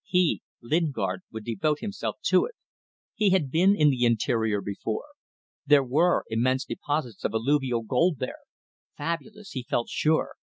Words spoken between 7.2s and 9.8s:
of alluvial gold there. Fabulous. He